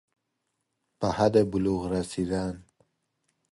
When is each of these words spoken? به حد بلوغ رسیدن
به 0.99 1.07
حد 1.17 1.51
بلوغ 1.51 1.87
رسیدن 1.91 2.65